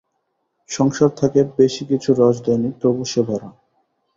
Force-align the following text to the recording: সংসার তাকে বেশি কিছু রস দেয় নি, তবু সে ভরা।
সংসার 0.69 1.09
তাকে 1.19 1.39
বেশি 1.57 1.83
কিছু 1.85 2.09
রস 2.13 2.37
দেয় 2.45 2.59
নি, 2.63 2.69
তবু 2.81 3.03
সে 3.05 3.21
ভরা। 3.27 3.49